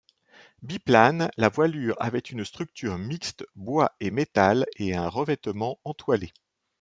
Biplane, 0.63 1.29
la 1.37 1.49
voilure 1.49 1.95
avait 1.99 2.17
une 2.17 2.43
structure 2.43 2.97
mixte 2.97 3.45
bois 3.55 3.91
et 3.99 4.09
métal 4.09 4.65
et 4.77 4.95
un 4.95 5.07
revêtement 5.07 5.79
entoilé. 5.83 6.33